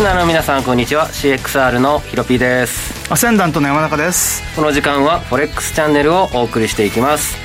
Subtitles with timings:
[0.00, 1.08] リスナーの皆さんこんにちは。
[1.08, 3.12] CXR のヒロピーです。
[3.12, 4.42] アセンダントの山中です。
[4.56, 7.36] この時間は FOREX チャンネルをお送りしていきます。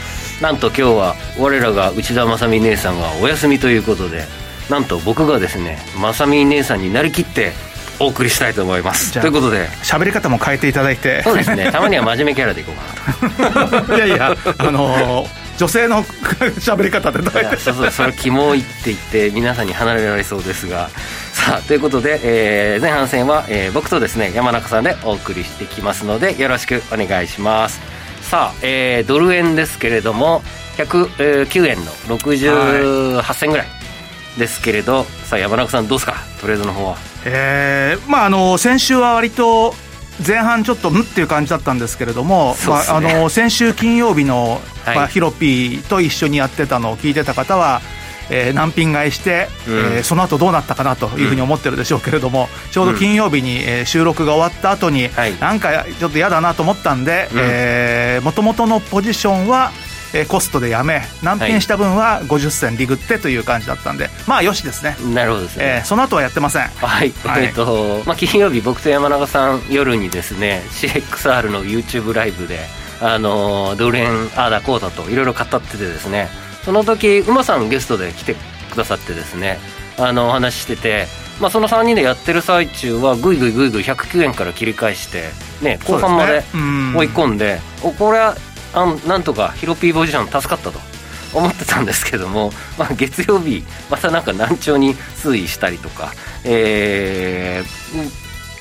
[0.41, 4.23] なんと今日は我らが内田まさみ姉さんがお休みということで
[4.69, 7.51] なんと僕がですねまさみ姉さんになりきって
[7.99, 9.11] お送りしたいと思います。
[9.19, 9.67] ということで。
[9.83, 11.23] 喋り方も変えていただいて。
[11.23, 11.69] そうですね。
[11.73, 13.81] たまには真面目キャラでいこうかな。
[13.81, 16.03] といやいやあのー女性の
[16.59, 17.21] 喋り方で
[17.57, 20.89] そうそうそれキモいって言って皆さんに離れられそうですが
[21.45, 27.79] さ あということで、えー、前半戦は、えー、僕とですね山中さんでお送りしてきますのでよろしくお願いします。
[28.21, 30.41] さあ、えー、ドル円ですけれども
[30.77, 33.67] 109円の68銭ぐらい
[34.37, 36.15] ですけれど、はい、さあ山中さんどうですか？
[36.41, 36.97] トレードの方は。
[37.23, 39.75] えー、まああの先週は割と
[40.25, 47.81] 前半ちょっとんっていう感じだったんですけれども、ね、まあ、あの先週金曜日の、はい、まあ、ヒロピーと一緒にやってたのを聞いてた方は、
[48.29, 59.71] えー、難品買いして、うん、えー、その後どうなったかなというふうに思ってるでしょうけれども、うん、ちょうど金曜日に、えー、収録が終わった後に、はい、なんかちょっと嫌だなと思ったんでもともとのポジションは
[60.15, 64.95] えー、コストでやめ難品した分は50銭リグってという感じだったんで、まあよしですね。
[65.13, 66.67] なるほどですね、えー、その後はやってません。
[66.67, 72.59] はい、はい、えっ、と、まあ、金曜日僕と山中さん夜にですね CXR の YouTube ライブで
[73.01, 76.29] あのドル円ああだこうだといろいろ語っててですね
[76.65, 78.35] その時馬さんゲストで来て
[78.71, 79.59] くださってですね
[79.97, 81.05] あのお話ししてて
[81.39, 86.43] まあ、その3人でやってる最中はぐいぐいぐいぐい109円から切り返して、ね、後半まで
[86.97, 88.35] 追い込んで、おこれは
[88.73, 90.79] あなんとかヒロピーポジション助かったと
[91.33, 96.13] 思ってたんですけども、 まあ、月曜日またなんか難聴に推移したりとか、
[96.45, 97.63] え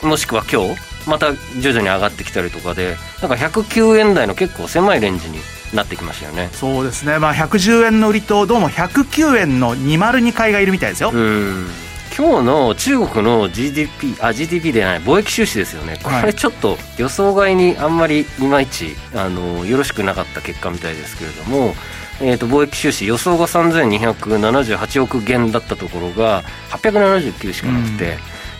[0.02, 5.38] ー、もしくは今日また徐々に上がってきたりとかでなんか109円台の結構狭いレンジに
[5.74, 6.50] なってきましたよね。
[6.52, 11.10] そうですね、まあ、110円の売りとどうも109円の202買いがいるみたいですよ。
[11.12, 11.66] うん。
[12.16, 15.98] 今日の中国の GDP あ GDP でない貿易収支ですよね。
[16.00, 21.74] これちょっと予想外にあんまりいまいちあのよろしくなかった結果みたいですけれども、
[22.20, 28.10] えー、と貿易収支予想が3278億元だったところが879しかなくて、うん、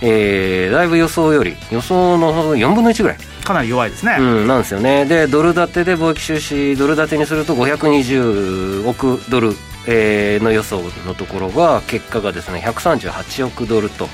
[0.03, 5.05] えー、だいぶ予想より予想の4分の1ぐらいかなり弱いですね、うん、なんですよね。
[5.05, 9.55] でドル建てで貿易収支ドル建てにすると520億ドル
[9.87, 14.09] えー、の予想のところが結果がですね138億ドルと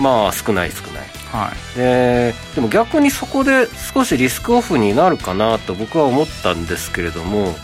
[0.00, 7.54] まあ少ない少ない、はい、ででも逆にそこで少しリスクオフになるかなと僕は思ったんですけれども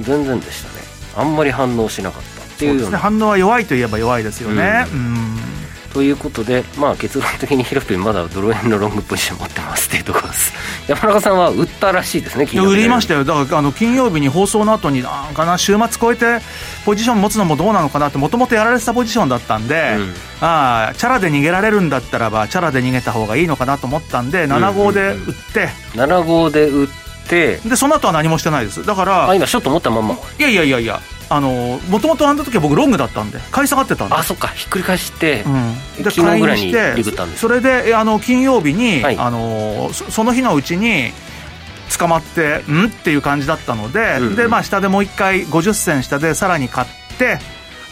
[0.00, 0.84] 全然でしたね。
[1.16, 5.23] あんまり反応しなかったっていうような、ね、反応は弱いといえば弱いですよね、うん、うん
[5.94, 10.52] ということで、まあ、結論的にヒロピンまだドル円のロングポジション持ってますっていうところです。
[10.88, 13.24] 山中さんは売ったらしいですね金曜日売りましたよ。
[13.24, 16.40] だからあの金曜日に放送の後になんかな週末超えて
[16.84, 26.88] ポジション持つのもどうなのかなってもともとやられてたポジションだったんで、うん、ああチャラで逃げられるんだったらばチャラで逃げた方がいいのかなと思ったんで7号で売って、うんうんうん、7号で売っ
[27.28, 27.56] て。
[27.58, 28.84] でその後は何もしてないです。
[28.84, 30.14] だからあ今ショット持ったまま。
[30.38, 34.14] いやいやいやいやあのもともとあの時は僕ロングだったんで買い下がってたんで。
[34.14, 41.12] あそっかひっくり返して、うん、で昨日ぐらいにリグったんですそれであの金曜日に、はい、あのその日のうちに
[41.98, 42.86] 捕まってん？
[42.86, 47.38] っていう感じだったので、うんうん、でまあ下でもう一回50銭下でさらに買って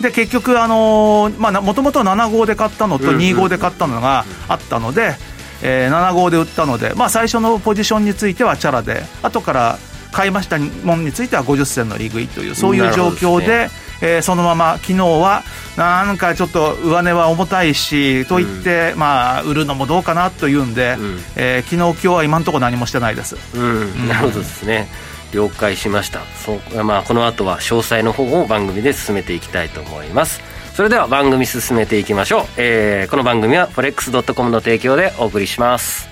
[0.00, 5.14] で結局あのもともと7号で買ったのと2号で買ったのがあったので、
[5.62, 9.78] えー、7号で売ったので、まあ、最初のポジションについてはチャラで後から
[10.12, 15.42] 買いましたものについては50銭の利食いというそういう状況で、ねえー、そのまま昨日は
[15.76, 24.88] なんかちょっと上値は重たいしと言って、うん、まあ売るのもどうかなというんで、うん、えー、昨日今日は今のところ何もしてないです、うん、なるほどですね。
[25.32, 26.20] 了解しました。
[26.44, 30.52] そうまあこの後は詳細の方を番組で進めていきたいと思います。
[30.74, 36.11] それでは番組進めていきましょう、えー、この番組は forex.com の提供でお送りします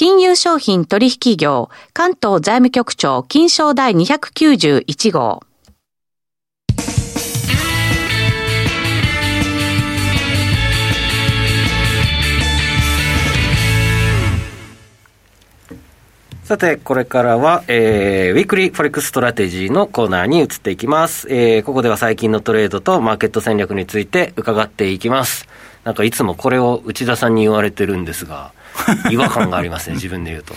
[0.00, 5.42] 金融商品取引業関東財務局長金商第291号
[16.44, 21.28] さて、これからは、えー、 Weekly Forex Strategy のコーナーに移っていきます。
[21.28, 25.46] えー、ここでは最近のトレードとマーケット戦略について伺っていきます。
[25.84, 28.52] なんかいつもこれを内田さんに言われてるんですが、
[29.10, 30.54] 違和感がありますね、自分で言うと。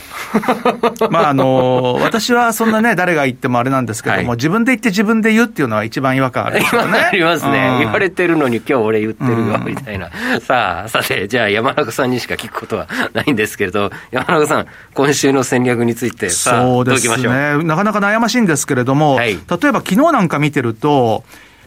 [1.10, 10.10] まあ、あの、私はそんなね、誰が言ってもあれなんですけども、はい、自分で言って自分で言うっていうのは一番違和感ある、ね、 ありますね、うん、言われてるのに今日俺言ってるよ、みたいな。
[10.42, 17.64] さあ、さて、じゃあ山中さんにしか聞くことはないんですけれど、山中さん、今週の戦略について、そうですね。
[17.64, 21.24] なかなか悩ましいんですけれども、はい、例えば昨日なんか見てると、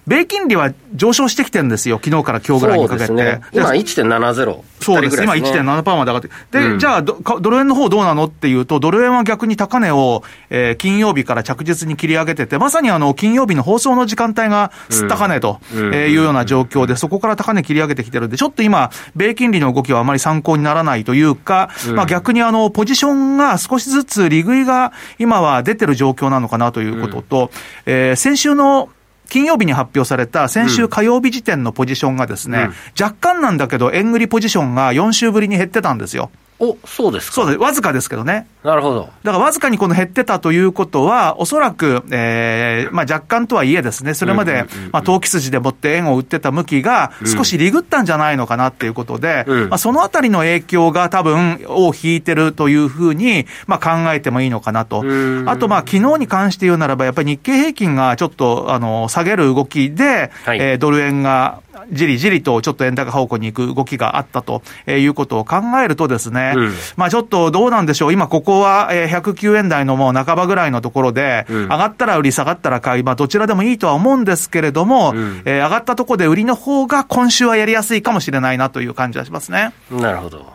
[0.06, 3.12] 米金利は上昇してきてるんですよ、昨日から今日ぐらいにかけて。
[3.12, 4.60] ね、今1.70。
[4.80, 6.28] そうです、今1.7%まで上がって。
[6.52, 27.50] で、うん、じゃあド、ドル円の方どうなのっていうと、ドル円は逆に高値を、えー、金曜日から着実に切り上げてて、まさにあの、金曜日の放送の時間帯がすった金と、うん、えー、いうような状況で、そこから高値切り上げてきてるんで、ちょっと今、米金利の動きはあまり参考にならないというか、うん、まあ逆にあの、ポジションが少しずつ利食いが今は出てる状況なのかなということと、
[27.86, 28.88] うん、えー、先週の
[29.28, 32.68] 金曜日に発表された先週火曜日時点のポジションがですね、
[32.98, 36.30] うん、若干なんだけど、円売りポジションが4週ぶりに減ってたんですよ。
[36.58, 37.34] お、そうですか。
[37.34, 37.58] そうです。
[37.58, 38.46] わずかですけどね。
[38.64, 39.10] なるほど。
[39.22, 55.04] だからわずかにこの減ってたということは、おそらく、ええー、まあ若干とはいえですね、それまで、まあ投機筋でもって円を売ってた向きが少しリグったんじゃないのかなっていうことで、うん、まあそのあたりの影響が多分、を引いてるというふうに、まあ考えてもいいのかなと。
[55.46, 79.72] あとまあ昨日に関して言うならば、やっぱり日経平均がちょっと、あの、下げる動きで、はい、えー、ドル円が、じりじりとちょっと円高方向に行く動きがあったということを考えるとですね、うん、まあちょっとどうなんでしょう、今ここは109円台のもう半ばぐらいのところで、上がったら売り、下がったら買い、まあどちらでもいいとは思うんですけれども、うん、えー、上がったところで売りの方が今週はやりやすいかもしれないなという感じはしますね。
[79.90, 80.46] なるほど。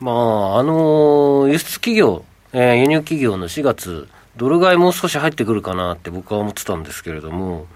[0.00, 7.66] まあ、あの輸出企業、えー、輸入企業の4月、ドル買いもう少し入ってくるかなって僕は思ってたんですけれども、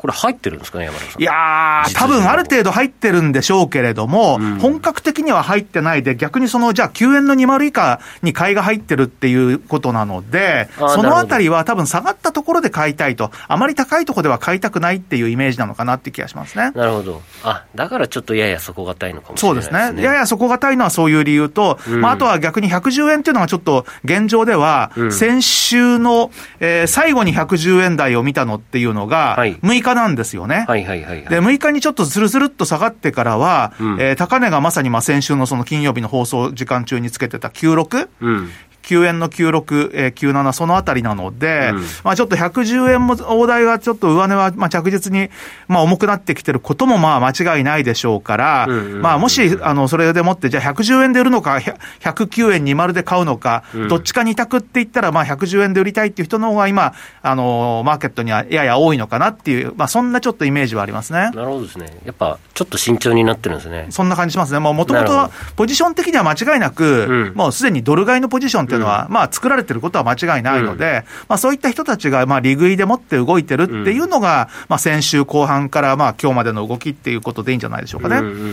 [0.00, 1.20] これ入ってるんですかね、山田さん？
[1.20, 16.70] いやー、多分ある程度入ってるんでしょうけれども、うん、本格的には入ってないで、逆にその、じゃあ9円の20以下に買いが入ってるっていうことなので、そのあたりは多分下がったところで買いたいと、あまり高いところでは買いたくないっていうイメージなのかなって気がしますね。
[16.74, 17.20] なるほど。
[17.44, 19.78] あ、だからちょっとやや底堅いのかもしれないですね。
[19.80, 20.02] そうですね。
[20.02, 26.30] やや底堅いのはそういう理由と、うん、まあ、あとは逆に110円っていうのがちょっと現状では、先週の、
[26.60, 30.64] えー、最後に110円台を見たのっていうのが、6日なんですよね。
[30.68, 38.50] はいはいはい、はい、で、6日にちょっとスルスルっと下がってからは、うん、えー、高値がまさにまあ先週のその金曜日の放送時間中につけてた96、うん、
[38.82, 45.30] 9円の96、えー、97、そのあたりなので、うん、まあちょっと110円も大台がちょっと上値はまあ着実に
[45.68, 51.60] まあ重くなってきてることもまあ間違いないでしょうから、まあもし、あの、それでもって、じゃあ110円で売るのか、
[52.00, 61.30] 109円20で買うのか、うん、どっちか2択って言ったら、まあ110円で売りたいっていう人の方が今、あの、マーケットにはやや多いのかなっていう、まあそんなちょっとイメージはありますね。
[61.30, 61.98] なるほどですね。
[62.04, 63.86] やっぱ、ちょっと慎重になってるんですね。
[63.90, 64.58] そんな感じしますね。
[64.58, 78.18] もともとポジション的には間違いなく、もうすでにドル買いのポジションっていうのは、まあ作られてることは間違いないので、まあそういった人たちが、まあ利食いでもって動いてるっていうのが、まあ先週後半からまあ今日までの動きっていうことでいいんじゃないでしょうかね。
[78.18, 78.46] うんうんうんう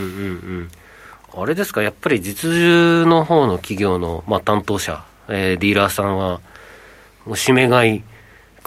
[0.62, 0.68] ん。
[1.40, 6.40] あれですか、やっぱり実需の方の企業の、まあ、担当者、えー、ディーラーさんは、
[7.26, 8.02] もう締め買い、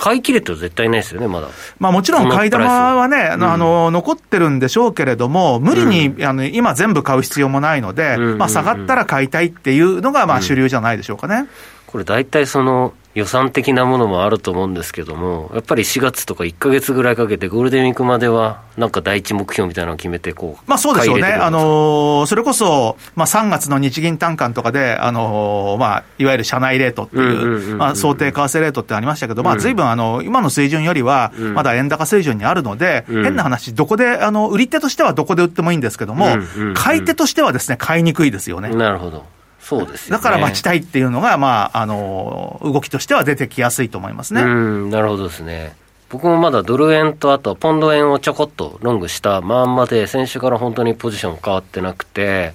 [0.01, 1.49] 買い切れって絶対ないですよね、まだ。
[1.77, 3.07] まあもちろん買い玉は。
[3.07, 11.47] ね、うん、あの、残ってるんでしょうけれども、無理に、うん、あの今全部買う必要もないので、うん、まあ下がったら買いたいっていうのが、まあ主流じゃないでしょうかね。
[11.91, 36.27] これ大体その予算的なものもあると思うんですけども、やっぱり4月とか1か月ぐらいかけて、ゴールデンウィークまでは、なんか第一目標みたいなのを決めてこう、まあ、そうでしょうね、あのー、それこそ、まあ、3月の日銀短観とかで、あのー、まあ、いわゆる社内レートっていう、まあ、想定為替レートってありましたけど、まあ、随分あの今の水準よりは、まだ円高水準にあるので、うん、変な話、どこで、あの売り手としてはどこで売ってもいいんですけども、
[36.75, 38.69] 買い手としてはですね、買いにくいですよね。
[38.69, 39.25] なるほど
[39.61, 44.41] そうです、ね、だから待ちたいっていうのが、まあ、あの動きとしては出てきやすいと思いますね。
[44.41, 45.75] うんなるほどですね。
[46.09, 52.53] 僕もまだドル円とあとポンド円をちょこっとロングしたまんまで、先週から本当にポジション変わってなくて、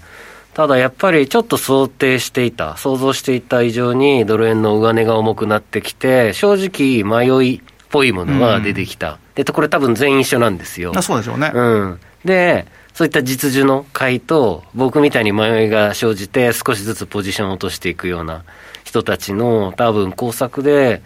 [0.52, 9.12] ただやっぱりちょっと想定していた、想像していた以上にドル円の上値が重くなってきて、正直迷いっぽいものが出てきた。
[9.12, 10.92] うん、で、これ多分全員一緒なんですよ。
[10.94, 11.50] あそうでしょうね。
[11.54, 12.00] うん。
[12.26, 18.42] で、そういった実需の買いと、僕みたいに迷いが生じて、少しずつポジションを落としていくような
[18.84, 21.02] 人たちの多分工作で、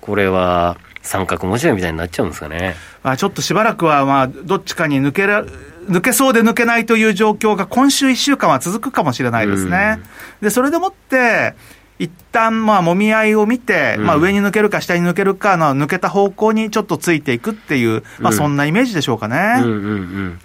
[0.00, 2.76] これは三角文字みたいになっちゃうんですかね。
[3.02, 5.44] まあ、ちょっとしばらくは、まあ、どっちかに抜けら、
[5.88, 9.98] 抜けそうで抜けないという状況が今週1週間は続くかもしれないですね。
[10.40, 11.54] で、それでもって、
[11.98, 19.56] 一旦まあもみ合いを見て、まあ上に抜けるか下に抜けるかの抜けた方向にちょっとついていくっていう、まあそんなイメージでしょうかね。
[19.58, 20.38] うんうんうん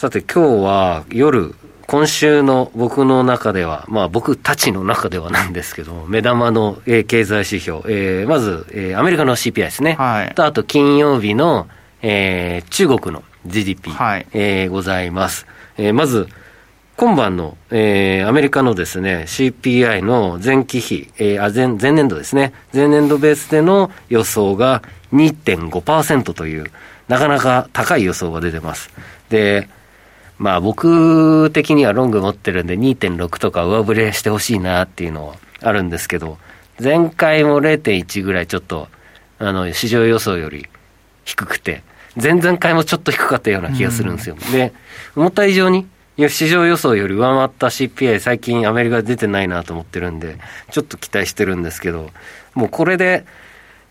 [0.00, 1.54] さて今日は夜、
[1.86, 9.96] 今週の僕の中では、まあ僕たちの中ではなんですけど、目玉の、えー、経済指標、えー、まず、えー、アメリカの CPI ですね。
[9.96, 10.34] はい。
[10.34, 11.68] と、あと金曜日の、
[12.00, 15.46] えー、中国の GDP、はい、えー、ございます。
[15.76, 16.28] えー、まず、
[16.96, 24.80] 今晩の、えー、アメリカのですね、CPI の前期比、えー、あ前、前年度ですね、前年度ベースでの予想が
[25.12, 26.70] 2.5%という、
[27.08, 28.88] なかなか高い予想が出てます。
[29.28, 29.68] で、
[30.40, 36.38] まあ僕的にはロング持ってるんで2.6とか上振れしてほしいなっていうのはあるんですけど、
[36.82, 38.88] 前回も0.1ぐらいちょっと、
[39.38, 40.66] あの、市場予想より
[41.26, 41.82] 低くて、
[42.20, 44.36] 前々回もちょっと低かったような気がするんですよ。
[44.42, 44.72] うん、で、
[45.14, 50.38] 思った以上に、市場予想より上回った CPI、最近アメリカ出てないなと思ってるんで、
[50.70, 52.10] ちょっと期待してるんですけど、
[52.54, 53.26] もうこれで、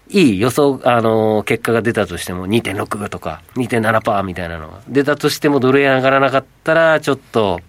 [0.09, 7.59] いい予想、あの、結果が出たとしても、2.6とか、2.7%みたいなのが出たとしても、ドル円上がらなかったら、ちょっと、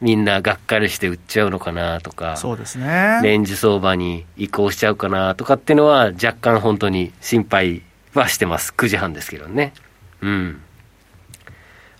[0.00, 3.20] みんながっかりして売っちゃうのかなとか、そうですね。
[3.22, 8.72] レンジ相場に移行しちゃうかなとかっていうのは、若干本当に心配はしてます。
[8.76, 9.72] 9時半ですけどね。
[10.20, 10.60] うん。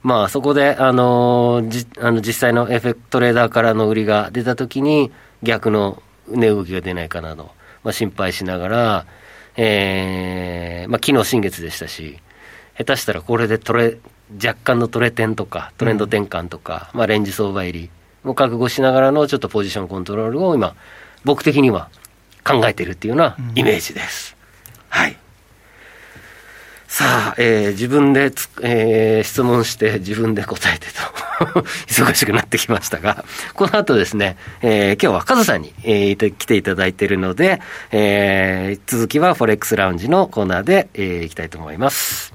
[0.02, 5.10] まあ、そこで、あのじあの実際のエフェクトレーダーからの売りが出たときに、
[5.42, 7.52] 逆の値動きが出ないかなと、
[7.82, 9.06] まあ、心配しながら、
[9.56, 12.18] えー、まあ、昨日新月でしたし、
[12.76, 13.98] 下手したらこれでトレ、
[14.42, 17.90] 若干のトレ点とか、トレンド転換とか、うん、まあ、レンジ相場入り
[18.24, 20.74] も覚悟しながらのちょっとポジションコントロールを今、
[21.24, 21.88] 僕的には
[22.44, 24.36] 考えているっていうようなイメージです。
[24.92, 25.16] うん、はい。
[26.96, 33.24] さあ、えー、自分でつ、えー、質問して自分で答えてと 忙しくなってきましたが、
[33.54, 37.60] この後ですね、えー、今日はカズさんに、えー、来ていただいているので、
[37.90, 42.32] えー、続きはフォレックスラウンジのコーナーで、えー、いきたいと思います。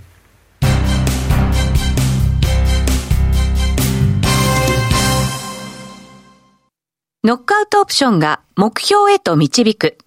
[7.23, 9.97] ノックアウトオプションが目標へと導く。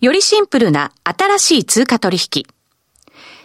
[0.00, 2.53] よりシンプルな新しい通貨取引。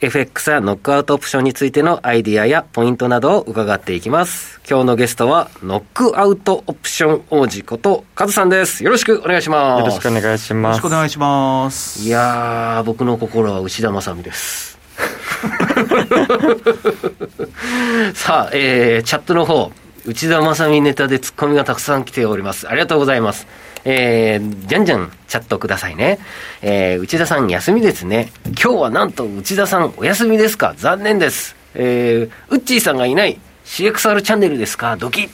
[0.00, 4.60] FX やノックアウトオプションについてのアイディアやポイントなどを伺っていきます。
[4.68, 8.82] 今日のゲストは、ノックアウトオプション王子こと、カズさんです。
[8.82, 9.80] よろしくお願いします。
[9.80, 10.78] よろしくお願いします。
[10.78, 12.02] よろしくお願いします。
[12.02, 14.74] いやー、僕の心は内田正美です。
[18.14, 19.70] さあ、えー、チャットの方、
[20.06, 22.68] 内田正美ネタでツッコミがたくさん来ております。
[22.68, 23.46] ありがとうございます。
[23.86, 26.18] えー、じゃんじゃんチャットくださいね。
[26.60, 28.30] えー、内田さん休みですね。
[28.44, 30.74] 今日はなんと内田さんお休みですか？
[30.76, 31.56] 残念です。
[31.74, 34.96] えー、ウッチーさんがいない CXR チャンネルですか？
[34.96, 35.30] ドキ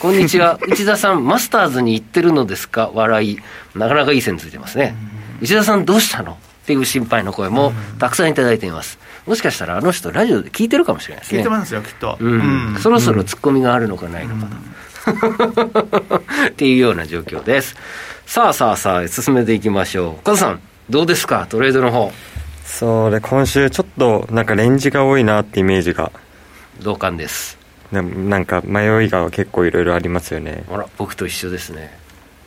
[0.00, 0.58] こんにちは。
[0.66, 2.90] 内田さん、マスターズに行ってるのですか？
[2.92, 3.38] 笑い。
[3.76, 4.96] なかなかいい線ついてますね。
[5.40, 6.32] 内田さんどうしたの？
[6.32, 6.36] っ
[6.66, 8.98] ていう心配の声もたくさんいただいています。
[9.30, 11.38] もしかしたらあの人ラジオで聞いてるかもしれないですね。
[11.38, 12.18] 聞いてますよ、きっと。
[12.18, 12.76] うん。
[12.80, 14.50] そろそろツッコミがあるのかないのか
[16.10, 16.16] と。
[16.50, 17.76] っていうような状況です。
[18.26, 20.24] さあさあさあ、進めていきましょう。
[20.24, 20.60] カズさん、
[20.90, 22.12] どうですか、トレードの方。
[22.64, 26.10] そうで、今週ちょっとなんかレンジが多いなってイメージが。
[26.82, 27.56] 同感です。
[27.92, 30.64] なんか迷いが結構いろいろありますよね。
[30.68, 31.99] あら、僕と一緒ですね。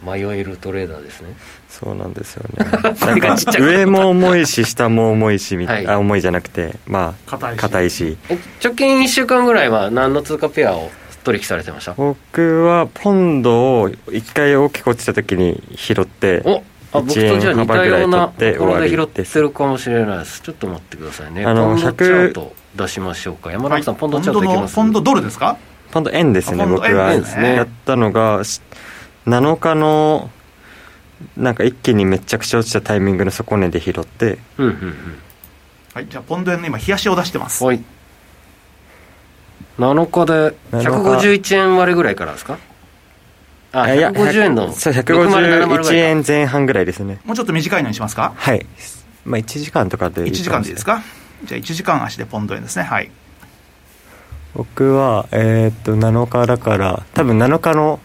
[0.05, 1.36] 迷えるトレーダーですね。
[1.69, 2.65] そうなんですよね。
[3.01, 8.17] なんか上も重いし、下も重いしみたいな、はい、あ重いじゃなくて、まあ、硬いし。
[8.63, 10.91] 直近1週間ぐらいは何の通貨ペアを
[11.24, 11.93] 取引されてました？
[11.93, 20.41] 僕はポンドを1回大きく落ちた時に拾っておあ僕とじゃあ似たようなところで拾ってるかもしれないです。
[20.41, 21.45] ちょっと待ってくださいね。
[21.45, 23.51] あのポンドチャート出しましょうか。
[23.51, 24.75] 山中さん、はい、ポンドチャートいけます？
[24.75, 25.57] ポンドドルですか？
[25.91, 27.13] ポンド円ですね僕は。
[27.13, 28.41] やったのが
[29.27, 30.30] 7日の
[31.38, 34.38] なんか一気にめちゃくちゃ落ちたタイミングの底値で拾って。
[34.58, 35.20] うんうんうん。
[35.94, 37.63] はいじゃあポンド円の今冷やしを出してます。
[37.63, 37.82] はい。
[39.80, 42.58] 7日で151円割れぐらいからですか？
[43.72, 47.20] あ150円のそう151円前半ぐらいですね。
[47.25, 48.34] もうちょっと短いのにしますか？
[48.36, 48.65] はい。
[49.25, 51.02] まあ1時間とかで1時間でいいですか？
[51.45, 52.84] じゃあ1時間足でポンド円ですね。
[52.84, 53.10] はい。
[54.54, 58.00] 僕はえー、っと7日だから多分7日の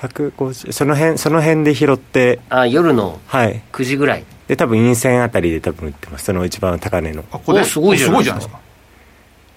[0.00, 6.26] 150その辺その辺で拾ってあ夜の9時ぐらい、はい、で多分陰線あたりで多分売ってます。
[6.26, 7.24] その一番高値の。
[7.30, 8.60] あこれすごいじゃないですか。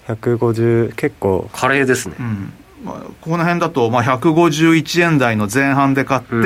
[0.08, 1.48] 150結構。
[1.52, 2.52] カレーですね、うん。
[2.84, 6.44] まあ、この辺だと、まあ、151円台の前半で買って、うん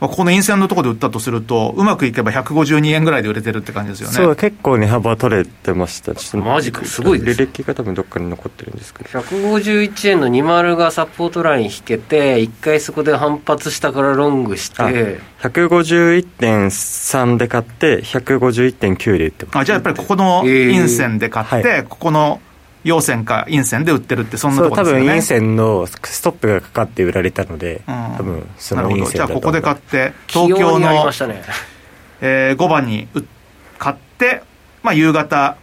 [0.00, 4.14] まあ、ここの陰線のところで売ったとすると、うまくいけば152円ぐらいで売れてるって感じですよね。
[4.14, 6.12] そう、結構値幅取れてました。
[6.38, 7.42] マジか、すごいです。
[7.42, 9.10] 履歴が多分どっかに残ってるんですけど。
[9.10, 15.20] 151円の20がサポートライン引けて、一回そこで反発したからロングして。
[15.42, 19.58] 151.3で買って、151.9で売ってます。
[19.58, 22.40] あ、じゃあやっぱりここの陰線で買って、えーはい、ここの
[22.84, 25.00] 陽線か陰線で売ってるって、そんなところですよね。
[25.00, 31.42] 多分陰線のストップがかかって売られたので、うん、多分その陰線じゃあここで買って、東京の、ね
[32.20, 33.08] えー、5番に
[33.78, 34.42] 買って、
[34.82, 35.56] まあ、夕方、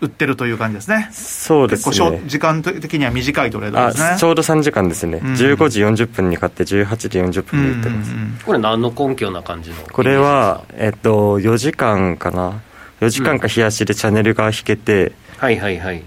[0.00, 1.08] 売ってるという感じですね。
[1.12, 2.22] そうですね。
[2.26, 4.16] 時間的には短いトレードですね。
[4.18, 5.18] ちょうど3時間ですね。
[5.22, 8.10] うん、15時40分に買って、18時40分に売ってます。
[8.10, 12.60] うんうんうん、これ、何の根拠な感じのこれは、えっと、4時間かな。
[13.00, 16.02] 4時間か冷やしでチャンネルが引けて、はいはいはい。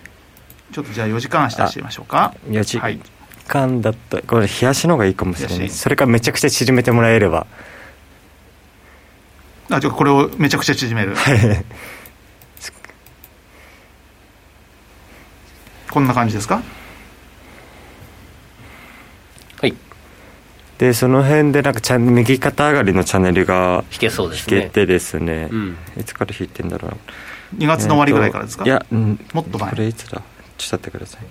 [0.71, 2.33] ちょっとじゃあ4時間足出してみましょうか。
[2.49, 2.79] 4時
[3.47, 4.21] 間だった。
[4.21, 5.69] これ冷やしの方がいいかもしれない。
[5.69, 7.47] それかめちゃくちゃ縮めてもらえれば。
[9.69, 11.15] あじゃあこれをめちゃくちゃ縮める。
[11.15, 11.65] はい。
[15.89, 16.61] こんな感じですか？
[19.61, 19.73] はい。
[20.77, 24.57] でその辺でなんかチャン右肩上がりのチャンネルが引けそうですね。
[24.57, 27.55] 引けてですね、うん、いつから引いてんだろう。
[27.55, 29.69] 2月の終わりぐらいからですか、いや、うん、もっと前。
[29.71, 30.21] これいつだ？
[30.57, 31.21] ちょっと待ってください。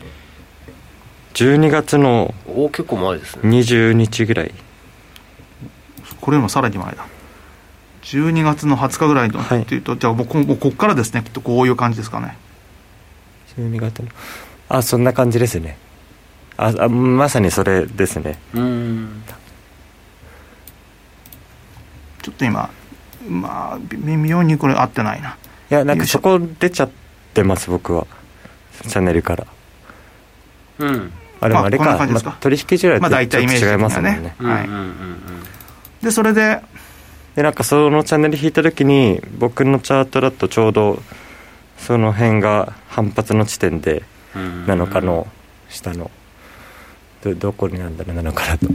[1.34, 3.42] 12月のお結構前ですね。
[3.42, 4.54] 20日ぐらい。
[6.20, 7.06] これよりもさらに前だ。
[8.02, 11.22] 12月の20日ぐらいの、はい、っていうとじゃあもうこここからですね。
[11.22, 12.38] きっとこういう感じですかね。
[13.56, 14.08] 12月の。
[14.68, 15.76] あそんな感じですね。
[16.56, 18.38] ああまさにそれですね。
[18.54, 19.22] うん。
[22.22, 22.70] ちょっと今
[23.28, 25.36] まあ微妙にこれ合ってないな。
[25.70, 26.90] いやなんかそこ出ちゃっ
[27.34, 28.06] てます僕は
[28.82, 29.46] チャンネルから。
[30.78, 31.12] うん。
[31.40, 34.62] あでもあれか,、まあ、まあ、取引時代ってちょっと違いますもんね,、は
[36.00, 36.60] い、でそれで
[37.34, 41.02] でなんかそのチャンネル引いた時に僕のチャートだとちょうど
[41.78, 44.02] その辺が反発の地点で
[44.34, 45.26] 7日の
[45.68, 46.10] 下の。
[47.22, 48.66] どどこになんだろう7日だと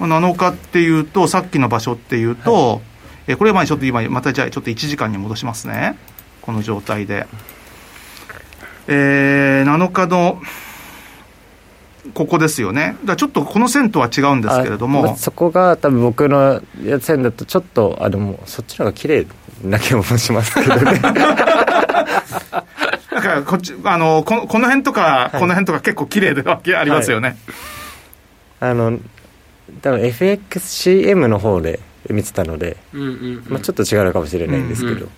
[0.00, 2.80] 7日っていうとさっきの場所っていうと、はい。
[3.28, 5.96] えこれまでちょっと今、またじゃあちょっと1時間に戻しますね。
[6.42, 7.26] この状態で。
[8.88, 10.40] えー、7日の
[12.14, 16.62] ここですよね、だちょっとこの線とは違うんですけれども、そこが多分僕の
[17.00, 19.26] 線だと、ちょっと、あでも、そっちの方が綺麗
[19.62, 21.00] な気もしますけどね。
[23.10, 27.36] だからこっちあのこのこの辺とか、はい、この辺とか結構綺麗でわけありますよね、
[28.60, 28.98] はい、あの
[29.82, 35.08] 多分 FXCM の方で見てたので、うんうんうん、まあ、ちょっと違うのかもしれないんですけど、うんうん、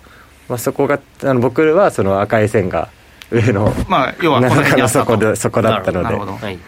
[0.49, 2.89] まあ、そこがあの僕はその赤い線が
[3.31, 6.59] 上の、まあ、要はこの辺にそこでそこだったので、はい、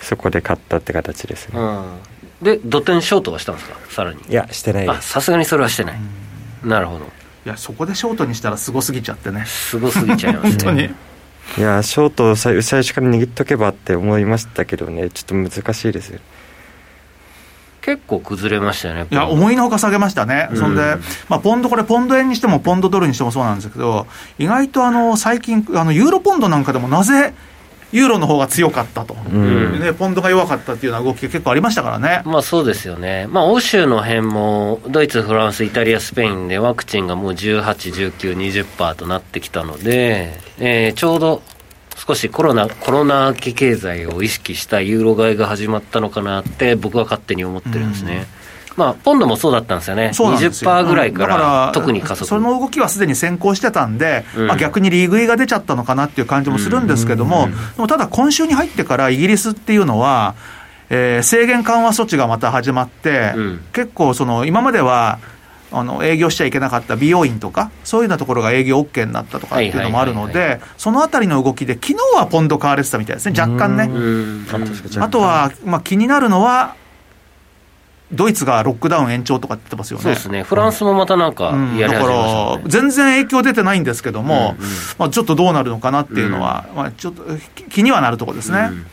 [0.00, 1.58] そこで買ったって形ですね、
[2.40, 3.76] で土天ショートはしたんですか？
[3.90, 4.20] さらに。
[4.28, 6.00] いやしてないあさすがにそれはしてない、
[6.62, 7.04] なるほど。
[7.04, 7.08] い
[7.48, 9.44] やそこでショートにしたらすごすぎちゃってね。
[9.46, 10.50] すごすぎちゃいますね。
[10.50, 10.84] 本当に。
[11.56, 15.08] いやショートを最初から握っとけばって思いましたけどね。
[15.10, 16.20] ちょっと難しいですよ
[17.88, 20.96] 結構崩れましたよねいや思いのほか下げましたね、うん、そんで、
[21.30, 24.06] まあ、ポンドこれポンド円にしてもポンドドルにしてもそうなんですけど
[24.38, 27.32] 意外とあの最近あのユーロポンドなんかでもなぜ
[27.92, 32.20] ユーロの方が強かったと、うん、ね、ポンドが弱かったっていうような動きが結構ありましたからね。
[32.26, 33.26] まあそうですよね。
[33.30, 41.42] まあ欧州の辺も、ドイツ、フランス、イタリア、スペインでワクチンがもう18、19、20%となってきたので、えー、ちょうど
[42.08, 48.26] 少しコロナ、コロナ期経済を意識したユーロ買いが始まったのかなって僕は勝手に思ってるんですね。
[48.32, 48.38] うん
[48.78, 50.70] まあ、ポンドもそうだったんですよね、そうなんですよ。
[50.70, 52.24] 20%ぐらいから特に加速。
[52.24, 60.36] その動きはすでに先行してたんで、うん、まあ、逆に利食いが出ちゃったのかなっていう感じもするんですけども、うん、でもただ、今週に入ってからイギリスっていうのは、
[60.90, 65.18] えー、制限緩和措置がまた始まって、うん、結構その、今までは、
[65.70, 73.90] あの営業しちゃいけなかった美容院とか、そういうようなところが営業 OK になったとかっていうのもあるので、そのあたりの動きで、昨日はポンド買われてたみたいですね、若干ね。
[75.00, 76.74] あとは、まあ、気になるのは、
[78.10, 80.02] ドイツがロックダウン延長とかって言ってますよね。
[80.02, 80.42] そうですね。
[80.42, 81.98] フランスもまたなんかやり始めました、ね。
[81.98, 84.64] うん、だから、全然影響出てないんですけども、うん。
[84.64, 87.24] うん、まあ、ちょっとどうなるのかなっていうのは、うん、まあ、ちょっと
[87.68, 88.68] 気にはなるところですね。
[88.70, 88.86] うん、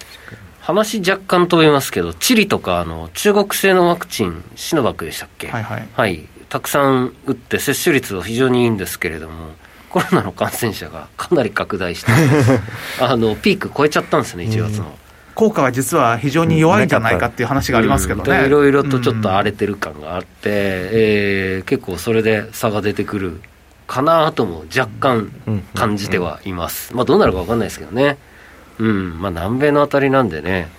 [0.59, 9.49] 話若干飛びますけど、チリとかあの中国製のワクチン、シノバクでしたっけ、はいはい、はい、たくさん打って、接種率は非常にいいんですけれども、
[9.89, 12.13] コロナの感染者がかなり拡大して、
[13.03, 14.97] あのピーク超えちゃったんですね、1月の。
[15.33, 18.45] 効果は実は非常に弱いんじゃないかっていう話がありますけどね。
[18.45, 23.41] いろいろとちょっと荒れてる感があって、うん、えー、結構それで差が出てくる
[23.85, 25.33] かなとも若干
[25.73, 26.95] 感じてはいます。
[26.95, 28.17] まあどうなるか分かんないですけどね。
[28.79, 30.69] うん、まあ南米のあたりなんでね。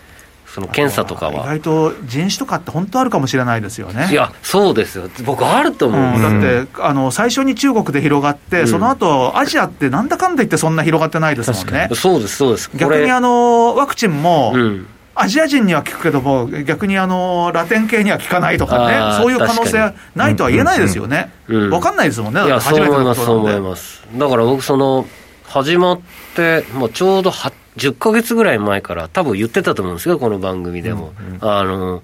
[0.47, 1.33] その検査とかは。
[1.33, 4.09] 意外と人種とかって本当あるかもしれないですよね。
[4.11, 5.09] いやそうですよ。
[5.25, 11.89] 僕あると思う、うん、だってあの最初に中国で広がって、うん、その後アジアってなんだかんだ言ってそんな広がってないですもんね。
[11.95, 12.71] そうですそうです。
[12.75, 14.87] 逆にあのワクチンも、うん。
[15.19, 24.07] アジア人には効くけども、逆にあのラテン系には効かないとかね、そういう可能性ないとは言えないですよね、分かんないですもんね、いや、そう思います、そう思います。
[24.15, 25.07] だから僕、その
[25.47, 26.01] 始まっ
[26.35, 27.31] て、もうちょうど
[27.77, 31.13] 10か月ぐらい前から、多分言ってたと思うんですよ、この番組でも。
[31.19, 32.03] うんうん、あの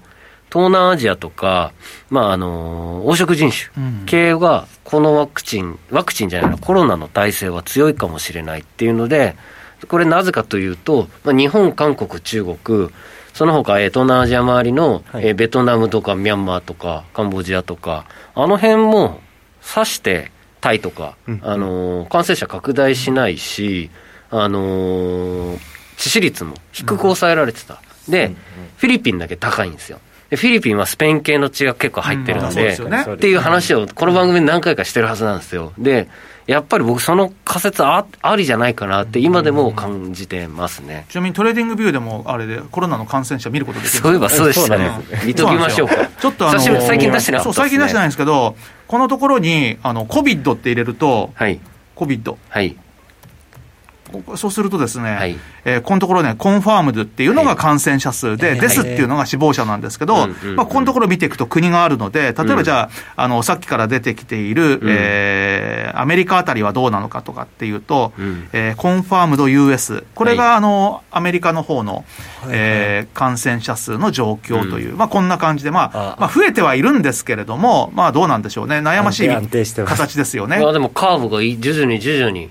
[0.51, 1.73] 東南アジアとか、
[2.11, 3.71] まあ、あの黄色人種。
[4.05, 9.35] 系は、このワクチン、ワクチンじゃないの、コロナの耐性は強いかもしれないっていうので、
[9.87, 12.89] これなぜかというと、まあ、日本、韓国、中国、
[13.33, 18.05] その他、え東南アジア周りの、はい、えベトナムとかミャンマーとかカンボジアとか、
[18.35, 19.21] あの辺も
[19.75, 20.31] 指して
[20.61, 23.89] タイとか、うん、あの感染者拡大しないし、
[24.35, 25.55] あの
[25.97, 27.81] 致死率も低く抑えられてた。
[28.09, 28.31] で、
[28.77, 29.99] フィリピンだけ高いんですよ。
[30.29, 35.73] でフィリピンはスペイン系の血が結構入ってるので、うんね、っていう話をこの番組で何回かしてるはずなんですよ。
[35.77, 36.09] で、
[36.47, 44.89] やっぱり僕、その仮説あありじゃないかなって、今でも感じてますね、ちなみに TradingView でも、あれで、コロナの感染者見ることできるそういえばそうでしたね、
[45.23, 48.55] 見ときましょうか、ちょっとあの最近出してなかった、ね、最近出してないんですけど、
[48.87, 51.59] このところに、あの COVID って入れると、はい、
[51.95, 52.75] COVID、はい、
[54.35, 72.05] そうするとですね、はい、えー、このところね、 Confirmed っていうのが感染者数で、はい、 Deaths っていうのが死亡者なんですけど、まあ、このところ見ていくと国があるので、例えばじゃあ、あの、さっきから出てきている、うん、えー、アメリカあたりはどうなのかとかっていうと、うん、えー、コンファームド US、これが、あの、アメリカの方の、
[72.49, 80.59] えー、感染者数の状況という、うん、まあ、こんな感じで、まあ、まあ、増えてはいるんですけれども、まあ、どうなんでしょうね、悩ましい形ですよね。
[80.59, 82.49] いや、でもカーブが徐々に徐々に。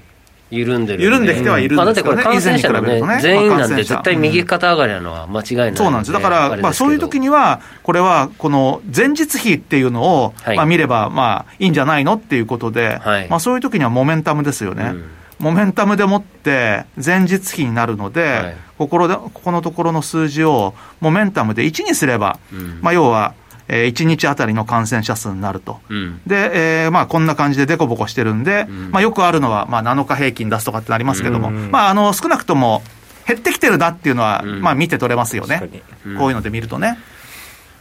[0.52, 14.90] 緩んでる、緩んできてはいるんですよね、だってこれ、感染者の、ね、全員なんて絶対右肩上がりなのは間違いない、うん、そうなんです、だから、まあ、そういう時には、これはこの前日比っていうのを、はい、まあ、見ればまあいいんじゃないのっていうことで、はい、まあ、そういう時にはモメンタムですよね。
[14.92, 15.04] うん。
[15.38, 23.34] モメンタムでもって前日比になるので、はい、ここでここのところの数字をモメンタムで1にすれば、うん、まあ、要は
[23.74, 32.82] えー、1日あたりの感染者数になると、うん、で、えーまあ、こんな感じででこぼこしてるんで、うん、まあ、よくあるのは、まあ、7日平均出すとかってなりますけども、うん、まあ、あの少なくとも、
[33.26, 35.70] 減ってきてるなっていうのは、まあ見て取れますよね、
[36.18, 36.98] こういうので見るとね。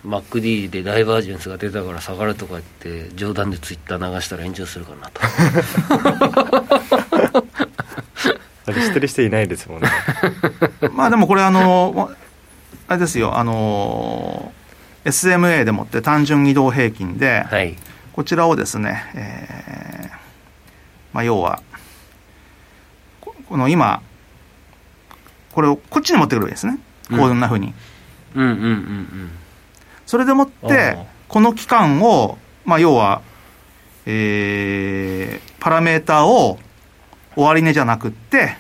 [0.06, 5.22] MacD でダイバージェンスが出たから下がるとか言って冗談でツイッター流したら炎上するかなと。
[8.68, 9.90] あれ知ってる人いないですもんね。
[10.94, 12.12] まあでもこれあの
[12.88, 14.54] あれですよあの
[15.06, 17.76] SMA でもって単純移動平均で、はい、
[18.14, 20.12] こちらをですね、えー
[21.14, 21.62] まあ、要は
[23.20, 24.02] この今
[25.52, 27.74] これをこっちに持ってくるわけですね、こんなふうに。
[28.36, 29.32] うんうんうんうん。
[30.06, 33.22] それでもって、この期間を、まあ、要は、
[34.06, 36.58] えー、パラメーターを
[37.36, 38.56] 終値じゃなくって、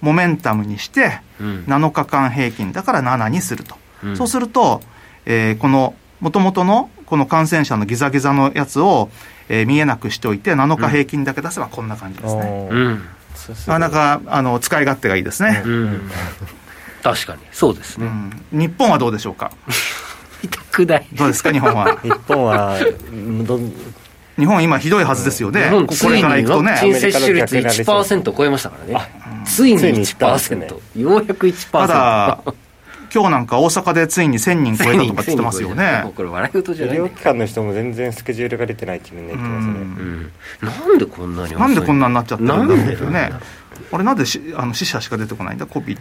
[0.00, 3.76] モメンタムにして、7日間平均だから7にすると。
[4.04, 4.80] うん、そうすると、
[5.28, 9.10] えー、この、もともとの、この感染者のギザギザのやつを、
[9.50, 12.68] えー、見えなくしておいて、7日平均だけ出せばこんな感じですね。
[12.70, 13.02] うん、
[13.66, 15.62] なかなか、あの、使い勝手がいいですね。
[15.64, 16.10] うん、
[17.02, 18.08] 確かに、そうですね。
[18.52, 19.52] 日本はどうでしょうか？
[20.72, 21.06] くない。
[21.12, 21.52] どうですか？
[21.52, 21.98] 日本は。
[22.02, 22.78] 日本は
[24.38, 25.64] 日本今ひどいはずですよね。
[25.64, 29.44] 日本ついにワクチン接種率1%超えましたからね。
[29.44, 32.38] ついに1%ようやく1%ただ
[33.12, 36.10] 今日なんか大阪でついに1000人超えたとか言ってますよね。
[36.14, 36.96] これ笑い事じゃない。
[36.96, 39.74] 医療機関の人も全然スケジュールが出てないってみんな言ってますね。
[40.88, 43.30] なんでこんなになんでこんなになっちゃってるんだろうね。
[43.92, 45.98] あれなんでしあの死者しか出てこないんだ ?COVID、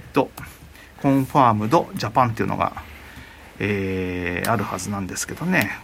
[1.01, 2.74] Confirmed、Japan っていうのが。
[3.60, 5.80] えー、あるはずなんですけどね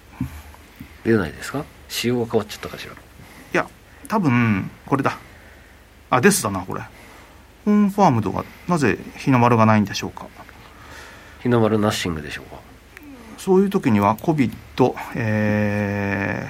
[1.03, 1.65] 出ないですか？
[1.89, 2.93] 仕様が変わっちゃったかしら？
[2.93, 2.95] い
[3.51, 3.67] や
[4.07, 5.17] 多分これだ
[6.11, 6.81] あ Deaths だなこれ
[7.65, 10.27] Confirmed がなぜ日の丸がないんでしょうか
[11.43, 12.57] 日の丸 nothing でしょうか？
[13.37, 16.49] そういう時には COVID え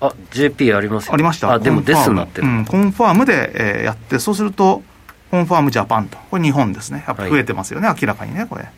[0.00, 1.52] ー、あ JP ありますありました。
[1.52, 4.82] あでも Deaths になってる、うん、 Confirmed で、えー、やってそうすると
[5.30, 6.16] コンファームジャパンと。
[6.30, 7.04] これ日本ですね。
[7.06, 8.68] やっぱ増えてますよね、はい、明らかにねこれ。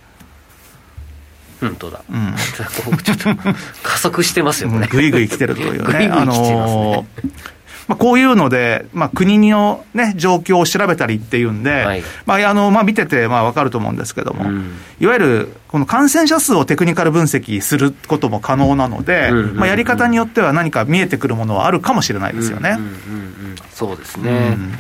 [1.61, 2.35] 本当だ、うん、
[3.03, 3.29] ちょっと
[3.83, 6.11] 加速してますよねぐいぐい来てるというね。
[6.13, 7.07] あの
[7.89, 22.71] まあ、こういうので、まあ、国の、ね、状況を調べたりっていうんで、はい、まああのまあ、見ててまあ分かると思うんですけども、うん、いわゆるこの感染者数をテクニカル分析することも可能なので、まあ、やり方によっては何か見えてくるものはあるかもしれないですよね。
[22.71, 22.95] うんうんうんう
[23.55, 24.73] ん、そうですね、うん。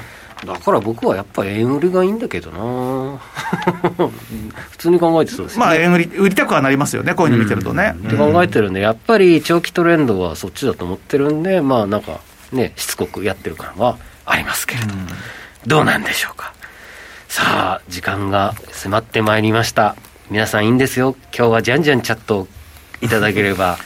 [0.47, 3.19] だから僕はやっぱり円売りがいいんだけどな。
[4.71, 5.61] 普通に考えてそうですね。
[5.65, 7.95] まあ円売り、売りたくはなりますよね、こういうの見てるとね。
[8.07, 12.21] って考えてるんで、やっぱり長期トレンドはそっちだと思ってるんで、まあなんか
[12.55, 14.95] ね、しつこくやってる感はありますけれど、
[15.67, 16.55] どうなんでしょうか。
[17.29, 19.97] さあ、時間が迫ってまいりました。
[20.31, 21.17] 皆さんいいんですよ。
[21.37, 22.49] 今日はじゃんじゃんチャット
[23.01, 23.77] いただければ。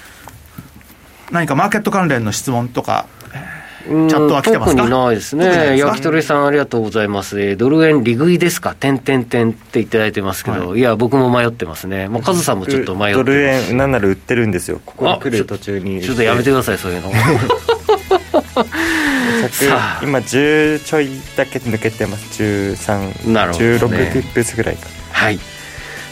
[1.32, 3.06] 何かマーケット関連の質問とか
[3.84, 4.82] チャットは来てますか？
[4.82, 5.78] 特にないですね。
[5.78, 7.56] 焼き鳥さんありがとうございます。
[7.56, 8.74] ドル円利食いですか？
[8.74, 12.08] 点点点っていただいてますけど、はい、いや、僕も迷ってますね。
[12.08, 14.80] もうカズさんもちょっと迷ってドル円、なんなら売ってるんですよ。
[14.84, 16.02] ここに来る途中に。
[16.02, 17.10] ちょっとやめてください、そういうの。
[20.02, 22.42] 今10ちょいだけ抜けてます。
[22.42, 24.88] 13なるほど、ね、16ピップスぐらいか。
[25.12, 25.38] はい。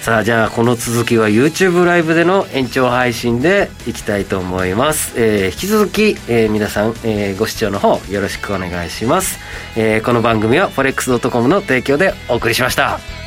[0.07, 9.41] さあじゃあこの続きは YouTube ライブでの延長配信でいきたいと思います、えー、引き続き、えー、皆さん、えー、ご視聴の方よろしくお願いします、
[9.77, 13.26] えー、この番組は forex.com の提供でお送りしました